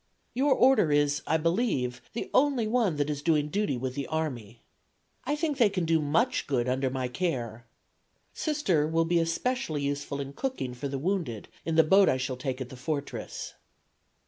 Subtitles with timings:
[0.33, 4.63] Your Order is, I believe, the only one that is doing duty with the army.
[5.25, 7.67] I think they can do much good, under my care.
[8.33, 8.87] Sr.
[8.87, 12.59] will be especially useful in cooking for the wounded in the boat I shall take
[12.59, 13.53] at the Fortress."